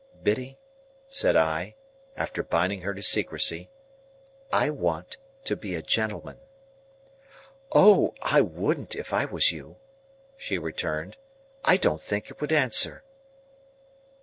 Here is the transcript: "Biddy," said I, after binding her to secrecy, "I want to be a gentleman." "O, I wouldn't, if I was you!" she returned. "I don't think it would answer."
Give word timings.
"Biddy," 0.23 0.57
said 1.09 1.35
I, 1.35 1.75
after 2.17 2.41
binding 2.41 2.81
her 2.81 2.91
to 2.95 3.03
secrecy, 3.03 3.69
"I 4.51 4.71
want 4.71 5.17
to 5.43 5.55
be 5.55 5.75
a 5.75 5.83
gentleman." 5.83 6.37
"O, 7.73 8.15
I 8.19 8.41
wouldn't, 8.41 8.95
if 8.95 9.13
I 9.13 9.25
was 9.25 9.51
you!" 9.51 9.75
she 10.35 10.57
returned. 10.57 11.17
"I 11.63 11.77
don't 11.77 12.01
think 12.01 12.31
it 12.31 12.41
would 12.41 12.51
answer." 12.51 13.03